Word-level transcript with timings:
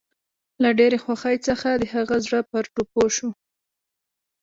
له 0.61 0.69
ډېرې 0.79 0.97
خوښۍ 1.03 1.37
څخه 1.47 1.69
د 1.73 1.83
هغه 1.93 2.15
زړه 2.25 2.39
پر 2.51 2.63
ټوپو 2.73 3.03
شو 3.15 3.29